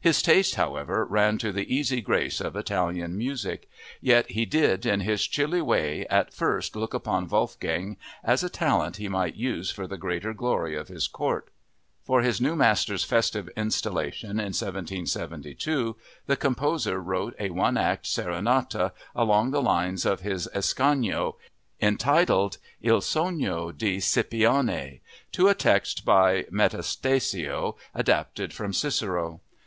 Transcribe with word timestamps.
His 0.00 0.22
taste, 0.22 0.54
however, 0.54 1.04
ran 1.04 1.36
to 1.36 1.52
the 1.52 1.70
easy 1.76 2.00
grace 2.00 2.40
of 2.40 2.56
Italian 2.56 3.14
music; 3.18 3.68
yet 4.00 4.30
he 4.30 4.46
did 4.46 4.86
in 4.86 5.00
his 5.00 5.26
chilly 5.26 5.60
way 5.60 6.06
at 6.06 6.32
first 6.32 6.74
look 6.76 6.94
upon 6.94 7.28
Wolfgang 7.28 7.98
as 8.24 8.42
a 8.42 8.48
talent 8.48 8.96
he 8.96 9.10
might 9.10 9.34
use 9.36 9.70
for 9.70 9.86
the 9.86 9.98
greater 9.98 10.32
glory 10.32 10.74
of 10.76 10.88
his 10.88 11.06
court. 11.06 11.50
For 12.06 12.22
his 12.22 12.40
new 12.40 12.56
master's 12.56 13.04
festive 13.04 13.50
installation 13.54 14.40
in 14.40 14.54
1772 14.56 15.94
the 16.24 16.36
composer 16.38 16.98
wrote 16.98 17.36
a 17.38 17.50
one 17.50 17.76
act 17.76 18.06
serenata 18.06 18.92
along 19.14 19.50
the 19.50 19.60
lines 19.60 20.06
of 20.06 20.20
his 20.22 20.48
Ascanio, 20.54 21.36
entitled 21.82 22.56
Il 22.80 23.02
Sogno 23.02 23.72
di 23.76 23.98
Scipione, 24.00 25.00
to 25.32 25.48
a 25.48 25.54
text 25.54 26.06
by 26.06 26.44
Metastasio, 26.50 27.76
adapted 27.94 28.54
from 28.54 28.72
Cicero. 28.72 29.42